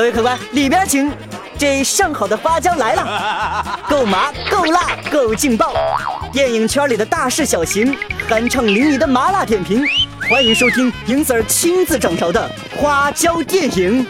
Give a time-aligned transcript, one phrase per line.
[0.00, 1.12] 各位客官，里边请。
[1.58, 5.74] 这上好的花椒来了， 够麻，够辣，够劲爆！
[6.32, 7.94] 电影圈里的大事小情，
[8.26, 9.84] 酣畅淋漓的麻辣点评，
[10.30, 14.06] 欢迎收听银 Sir 亲自掌勺的花椒电影。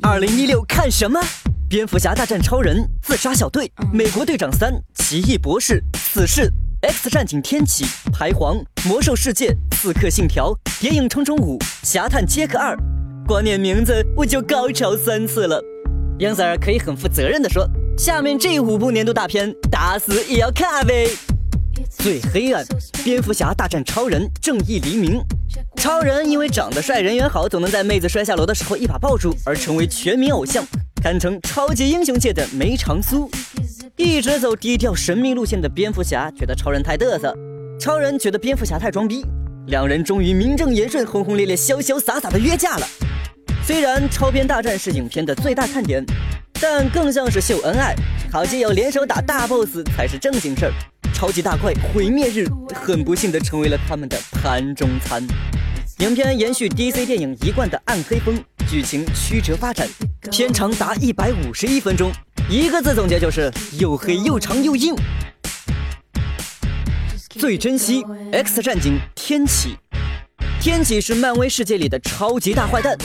[0.00, 1.20] 二零一六看什么？
[1.68, 6.50] 蝙蝠侠大战超人，自杀小队，美国队长三，奇异博士，死侍
[6.84, 12.76] ，X 战警天启，排皇，魔兽世界，刺客信条，谍影重重五，侠探杰克二。
[13.26, 15.62] 光念名字我就高潮三次了，
[16.18, 17.66] 杨 Sir 可以很负责任的说，
[17.96, 21.08] 下面这五部年度大片打死也要看呗。
[21.88, 22.62] 最黑暗，
[23.02, 25.22] 蝙蝠侠大战超人，正义黎明。
[25.76, 30.62] 超人因为长得帅、人缘好，总能在妹子摔下楼的时候一把抱住，而成为全民偶像，
[31.02, 33.30] 堪称超级英雄界的梅长苏。
[33.96, 37.32] 一直走低调神秘路线的蝙蝠侠觉得超人太嘚瑟，
[37.78, 39.24] 超人觉得蝙蝠侠太装逼，
[39.68, 42.86] 两人终于名正言顺、轰轰烈烈、潇潇洒洒的约架了。
[43.64, 46.04] 虽然超编大战是影片的最大看点，
[46.60, 47.94] 但更像是秀恩爱，
[48.32, 50.72] 好基友联手打大 boss 才是正经事儿。
[51.14, 55.24] 超级大怪毁灭日很不幸的成为了他们的盘中餐。
[55.98, 58.34] 影片延续 DC 电影一贯的暗黑风，
[58.68, 59.88] 剧情曲折发展，
[60.32, 62.10] 片长达一百五十一分钟，
[62.48, 64.94] 一个字总结就是又黑又长又硬。
[67.30, 69.76] 最珍惜 X 战警天启，
[70.60, 72.96] 天启是漫威世界里的超级大坏蛋。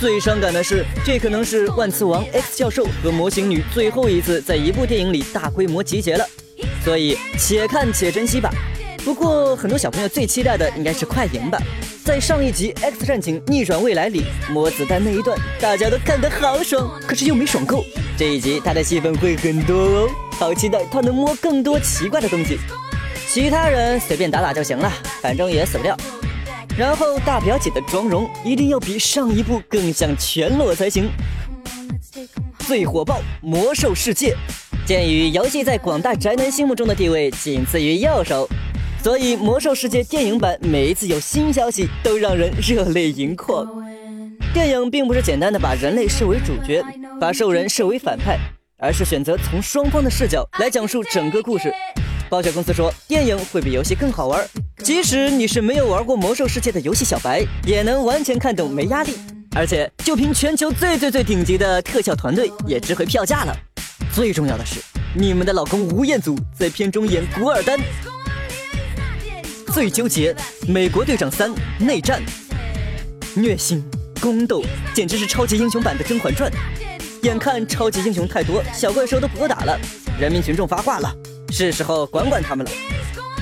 [0.00, 6.26] 最伤感的是，这可能是万磁王 X 教授和魔形女最后一次在一部电影里大规模集结了，
[6.84, 8.50] 所以且看且珍惜吧。
[9.04, 11.58] 不过，很多小朋友最期待的应该是快银吧。
[12.04, 17.84] 在上一集《X 战警：逆转未来》里摸子弹那一段，大家都看得好爽，可是又没爽够。
[18.18, 22.58] 这一集他的戏份会很多哦，好期待他能摸更多奇怪的东西。
[23.28, 25.96] 其他人随便打打就行了，反正也死不掉。
[26.76, 31.08] 然后大表姐的妆容一定要比上一部更像全裸才行。
[32.66, 34.34] 最火爆《魔兽世界》，
[34.84, 38.48] 鉴于游戏在广大宅男心目中的地位仅次于右手，
[39.00, 43.64] 所以《魔兽世界》电影版每一次有新消息都让人热泪盈眶。
[44.58, 46.82] 电影并不是简单的把人类视为主角，
[47.20, 48.36] 把兽人视为反派，
[48.76, 51.72] 而是选择从双方的视角来讲述整个故事。
[52.28, 54.44] 暴雪公司说，电影会比游戏更好玩，
[54.78, 59.12] 即使你是没有玩过魔兽世界的游戏小白，也能完全看懂，没压力。
[59.54, 63.56] 而且就凭全球最最最顶级的特效团队，也值回票价了。
[64.12, 64.80] 最重要的是，
[65.14, 67.78] 你们的老公吴彦祖在片中演古尔丹。
[69.72, 70.34] 最纠结，
[70.66, 71.48] 美国队长三
[71.78, 72.20] 内战，
[73.36, 73.84] 虐心
[74.18, 74.62] 宫斗，
[74.94, 76.50] 简直是超级英雄版的《甄嬛传》。
[77.22, 79.78] 眼看超级英雄太多，小怪兽都不够打了，
[80.20, 81.12] 人民群众发话了。
[81.50, 82.72] 是时候管管他们了。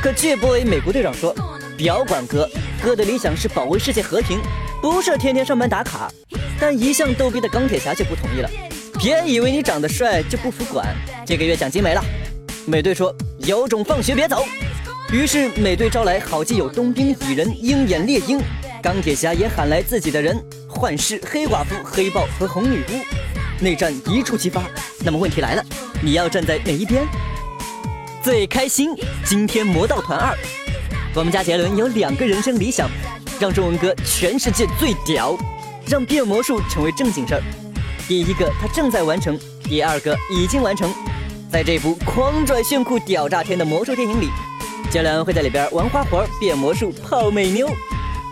[0.03, 1.34] 可巨 boy 美国队长说
[1.76, 2.48] ：“表管哥，
[2.82, 4.38] 哥的理想是保卫世界和平，
[4.81, 6.10] 不是天天上班打卡。”
[6.59, 8.50] 但一向逗逼的钢铁侠却不同意了。
[8.98, 10.87] 别以为你长得帅就不服管，
[11.26, 12.03] 这个月奖金没了。
[12.66, 13.14] 美队说
[13.47, 14.44] ：“有种放学别走。”
[15.12, 18.41] 于是美队招来好基友冬兵蚁人、鹰眼猎鹰，
[18.82, 20.43] 钢铁侠也喊来自己的人：
[20.76, 23.64] 幻视、黑寡妇、黑豹和红女巫。
[23.64, 24.62] 内战一触即发。
[25.03, 25.64] 那么问题来了，
[26.03, 27.06] 你要站在哪一边？
[28.22, 28.91] 最开心，
[29.25, 30.37] 惊天魔盗团二。
[31.14, 32.91] 我们家杰伦有两个人生理想：
[33.41, 35.34] 让中文哥全世界最屌，
[35.87, 37.43] 让变魔术成为正经事儿。
[38.06, 40.93] 第一个他正在完成，第二个已经完成。
[41.50, 44.28] 在这部狂拽炫酷屌炸天的魔术电影里，
[44.91, 47.70] 杰伦会在里边玩花活、变魔术、泡美妞。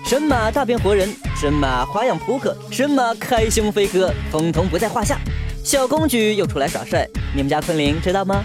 [0.05, 1.09] 神马大变活人，
[1.45, 5.21] 神马花样扑克，神马开胸飞哥，通通不在话下。
[5.63, 8.43] 小公举又出来耍帅，你们家昆凌知道吗？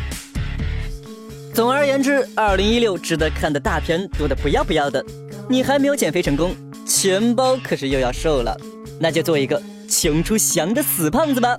[1.54, 5.02] 总而言之，二零一六值得看的大片多的不要不要的。
[5.48, 6.54] 你还没有减肥成功，
[6.86, 8.54] 钱包可是又要瘦了，
[9.00, 11.58] 那就做一个穷出翔的死胖子吧。